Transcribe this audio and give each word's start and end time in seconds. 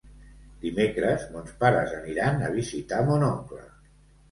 Dimecres 0.63 1.25
mons 1.35 1.51
pares 1.65 1.95
aniran 1.99 2.43
a 2.47 2.51
visitar 2.57 3.05
mon 3.13 3.29
oncle. 3.31 3.65